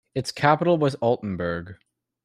Its 0.15 0.31
capital 0.31 0.79
was 0.79 0.95
Altenburg. 0.95 1.75